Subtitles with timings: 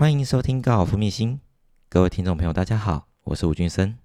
[0.00, 1.38] 欢迎收听高尔夫秘辛，
[1.90, 3.98] 各位听众朋友，大家好，我是吴俊生。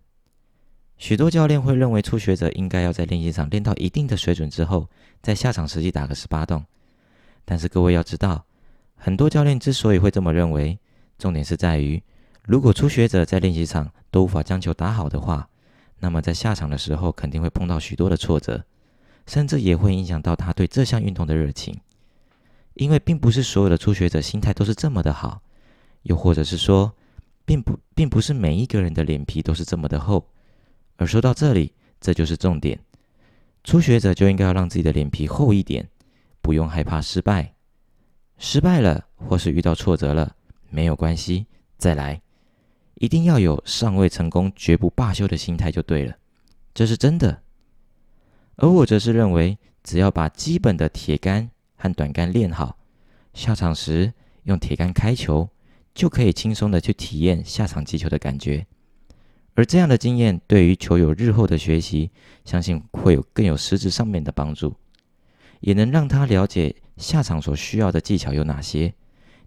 [0.97, 4.89] 许多教练会认为初学者应该要在练习场练到一定的水准之后，
[5.21, 6.65] 在下场实际打个十八洞。
[7.45, 8.43] 但是各位要知道，
[8.97, 10.77] 很多教练之所以会这么认为，
[11.17, 12.03] 重点是在于，
[12.43, 15.47] 如果初学者在练习场都无法将球打好的话，
[15.99, 18.65] 那么在下场的时候肯定会碰到许多的挫折，
[19.27, 21.79] 甚至也会影响到他对这项运动的热情。
[22.73, 25.41] 因为并不是所有的初学者心态都是这么的好。
[26.05, 26.93] 又或者是说，
[27.45, 30.25] 并不并不是每一个人的脸皮都是这么的厚，
[30.97, 32.79] 而说到这里，这就是重点。
[33.63, 35.89] 初学者就应该要让自己的脸皮厚一点，
[36.41, 37.53] 不用害怕失败。
[38.37, 40.35] 失败了或是遇到挫折了，
[40.69, 41.47] 没有关系，
[41.77, 42.21] 再来。
[42.95, 46.15] 一定要有尚未成功绝不罢休的心态就对了，
[46.73, 47.41] 这是真的。
[48.57, 52.77] 而我则是认为，只要把基本的铁杆和短杆练好，
[53.33, 55.49] 下场时用铁杆开球。
[55.95, 58.67] 就可以轻松的去体验下场击球的感觉，
[59.53, 62.11] 而这样的经验对于球友日后的学习，
[62.43, 64.75] 相信会有更有实质上面的帮助，
[65.61, 68.93] 也能让他了解下场所需要的技巧有哪些，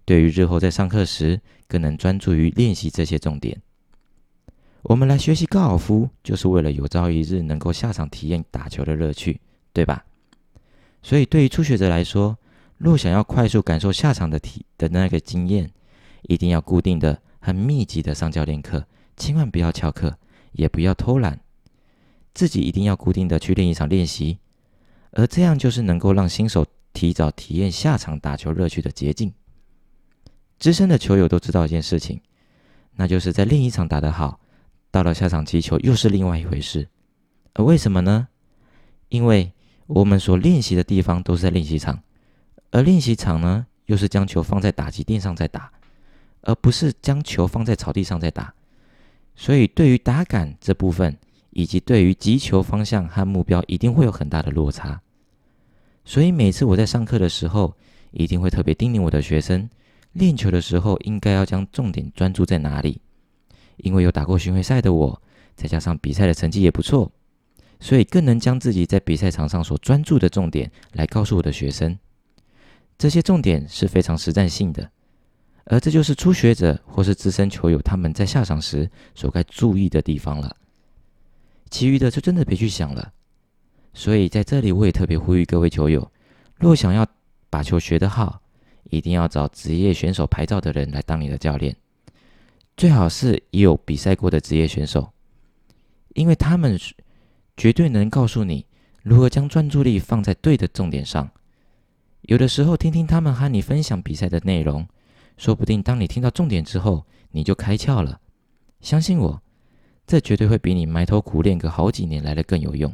[0.03, 3.61] 对于日后在上课时更能专注于练习这些重点。
[4.81, 9.39] 我们来学习高尔夫，就是为了有朝一日能够下场体验打球的乐趣，
[9.71, 10.03] 对吧？
[11.03, 12.35] 所以对于初学者来说，
[12.77, 15.69] 若想要快速感受下场的体的那个经验，
[16.23, 18.85] 一定要固定的、很密集的上教练课，
[19.17, 20.17] 千万不要翘课，
[20.51, 21.39] 也不要偷懒，
[22.33, 24.39] 自己一定要固定的去练一场练习，
[25.11, 29.33] 而这样就是能够让新手提早体验下场打球乐趣的捷径。
[30.57, 32.21] 资深的球友都知道一件事情，
[32.95, 34.39] 那就是在练一场打得好，
[34.91, 36.89] 到了下场击球又是另外一回事。
[37.53, 38.27] 而为什么呢？
[39.07, 39.53] 因为
[39.87, 42.03] 我们所练习的地方都是在练习场，
[42.71, 45.71] 而练习场呢，又是将球放在打击垫上再打。
[46.41, 48.53] 而不是将球放在草地上再打，
[49.35, 51.17] 所以对于打感这部分，
[51.51, 55.01] 以及对于击球方向和目标，一定会有很大的落差。
[56.05, 57.75] 所以每次我在上课的时候，
[58.11, 59.69] 一定会特别叮咛我的学生，
[60.13, 63.01] 练球的时候应该要将重点专注在哪里。
[63.77, 65.21] 因为有打过巡回赛的我，
[65.55, 67.11] 再加上比赛的成绩也不错，
[67.79, 71.97] 所以更能将自己在比赛场上所专注的重点来告诉我的学生。
[72.97, 74.89] 这些重点是非常实战性的。
[75.71, 80.55] 而这就是初学者或是资深球友他们在下场时所该注意的地方了，
[81.69, 83.13] 其余的就真的别去想了。
[83.93, 86.11] 所以在这里我也特别呼吁各位球友，
[86.55, 87.05] 若想要
[87.51, 88.41] 把球学得好，
[88.85, 91.75] 一定要找职业选手牌照的人来当你的教练，
[92.75, 95.11] 最好是也有比赛过的职业选手，
[96.15, 96.79] 因为他们
[97.55, 98.65] 绝对能告诉你
[99.03, 101.29] 如何将专注力放在对的重点上。
[102.23, 104.87] 有的时候听听他们和你分享比赛的内容。
[105.39, 108.19] 说不定当你听到重点之后，你就开窍了。
[108.81, 109.41] 相信我，
[110.05, 112.93] 这绝对会比你埋头苦练个好几年来的更有用。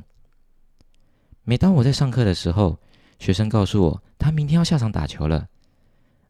[1.44, 2.78] 每当我在上课的时候，
[3.18, 5.48] 学生告诉我他明天要下场打球了，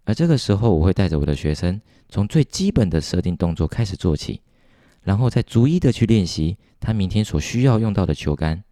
[0.06, 4.40] 而这个时候我会带着我的学生从最基本的设定动作开始做起，
[5.02, 8.64] 然后再逐一的去练习他明天所需要用到的球杆，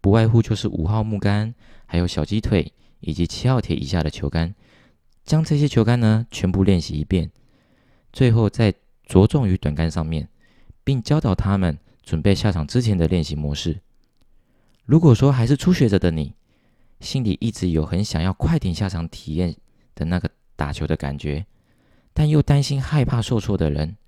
[0.00, 4.54] 不外乎就是五号木杆，还有小鸡腿以及七号铁以下的球杆。
[5.28, 7.30] 将这些球杆呢全部练习一遍，
[8.14, 8.72] 最后再
[9.04, 10.26] 着重于短杆上面，
[10.82, 13.82] 并教导他们准备下场之前的练习模式。
[14.86, 16.32] 如果说还是初学者的你，
[17.00, 19.54] 心里一直有很想要快点下场体验
[19.94, 21.44] 的那个打球的感觉，
[22.14, 23.98] 但又担心害怕受挫的人，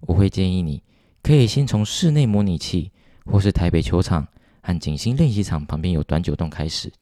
[0.00, 0.82] 我会建议你
[1.22, 2.92] 可以先从室内模拟器
[3.24, 4.28] 或是台北球场
[4.60, 6.92] 和景星练习场旁边有短九洞开始，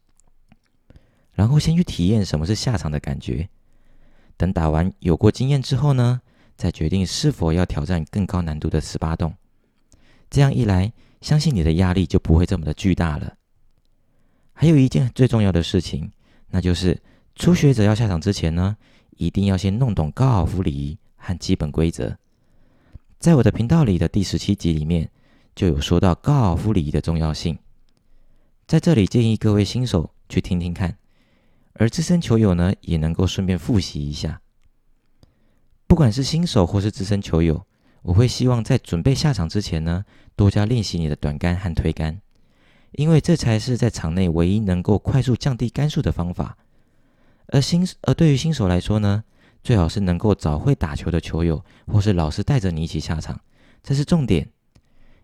[1.33, 3.48] 然后先去体验什么是下场的感觉。
[4.37, 6.21] 等打完有过经验之后呢，
[6.57, 9.35] 再决定是否要挑战更高难度的十八洞。
[10.29, 13.35] 这样一来，相信你的压力就不会这么的巨大了。
[14.53, 16.11] 还有一件最重要的事情，
[16.51, 17.01] 那就是
[17.35, 18.77] 初学者要下场之前呢，
[19.17, 22.16] 一定要先弄懂高尔夫礼仪和基本规则。
[23.19, 25.10] 在我的频道里的第十七集里面，
[25.55, 27.59] 就有说到高尔夫礼仪的重要性。
[28.66, 30.97] 在这里建议各位新手去听听看。
[31.78, 34.41] 而资深球友呢，也能够顺便复习一下。
[35.87, 37.65] 不管是新手或是资深球友，
[38.03, 42.21] 我会希望在准备下场之前呢，多加练习你的短杆和推杆，
[42.93, 46.57] 因为这才是在场内唯一能够快速降低杆数的方法。
[47.49, 49.22] 而新而对于新手来说呢，
[49.63, 53.41] 最好是能够找会打球的球友，或是老师带着你一起下场，
[53.83, 54.49] 这是重点。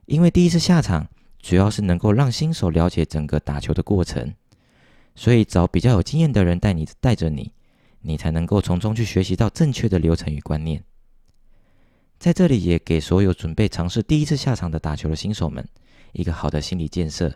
[0.06, 1.08] 因为第一次下场，
[1.40, 4.34] 主要是能够让新手了解整个打球的过程。
[5.14, 7.52] 所以找比较有经验的人带你带着你，
[8.00, 10.82] 你才能够从中去学习到正确的流程与观念。
[12.18, 15.66] 在这里也给所有准备尝试第一次下场的打球的新手们
[16.12, 17.34] 一个好的心理建设，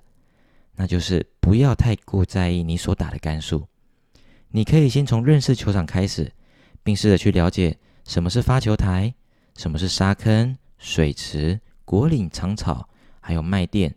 [0.76, 3.67] 那就是不要太过在意你所打的杆数。
[4.50, 6.32] 你可以先从认识球场开始，
[6.82, 9.12] 并试着去了解什么是发球台，
[9.56, 12.88] 什么是沙坑、水池、果岭、长草，
[13.20, 13.94] 还有麦垫，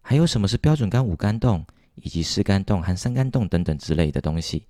[0.00, 1.64] 还有什么是标准杆五杆洞，
[1.94, 4.64] 以及四杆洞和三杆洞等等之类的东西。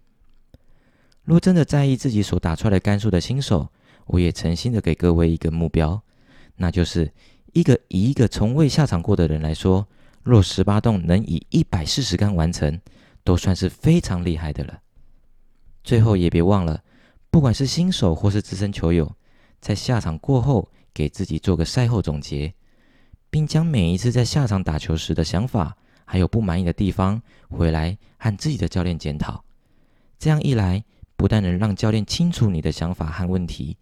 [1.24, 3.68] 若真的在意自己所打出来的杆数的新手，
[4.06, 6.02] 我也诚心的给各位一个目标，
[6.56, 7.12] 那就是
[7.52, 9.86] 一个以一个从未下场过的人来说，
[10.22, 12.80] 若十八洞能以一百四十杆完成，
[13.22, 14.80] 都算是非常厉害的了。
[15.84, 16.82] 最后也别忘了，
[17.30, 19.14] 不管是新手或是资深球友，
[19.60, 22.52] 在下场过后给自己做个赛后总结，
[23.30, 25.76] 并将每一次在下场打球时的想法
[26.12, 29.42] 还有不满意的地方回来和自己的教练检讨。
[30.18, 30.84] 这样一来，
[31.16, 33.78] 不但能让教练清楚你的想法和问题。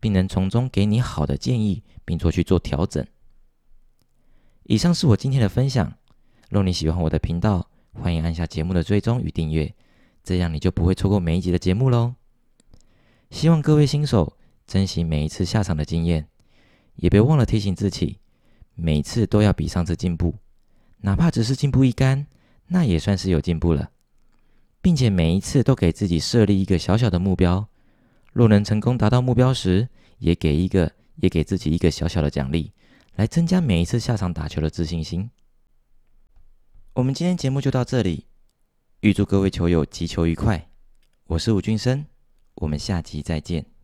[0.00, 3.04] 并能从中给你好的建议，并做去做调整。
[4.64, 5.92] 以上是我今天的分享。
[6.50, 9.72] 若你喜欢我的频道，欢迎按下节目的追踪与订阅，
[10.24, 12.14] 这样你就不会错过每一集的节目喽。
[13.30, 14.36] 希望各位新手
[14.66, 16.28] 珍惜每一次下场的经验，
[16.96, 18.18] 也别忘了提醒自己，
[18.74, 20.34] 每次都要比上次进步，
[21.00, 22.26] 哪怕只是进步一杆，
[22.66, 23.90] 那也算是有进步了，
[24.80, 27.68] 并且每一次都给自己设立一个小小的目标。
[28.32, 32.72] 若能成功达到目标时，也给一个，也给自己一个小小的奖励，
[33.14, 35.30] 来增加每一次下场打球的自信心。
[36.94, 38.26] 我们今天节目就到这里，
[39.00, 40.68] 预祝各位球友击球愉快。
[41.28, 42.06] 我是吴俊生，
[42.56, 43.77] 我们下集再见。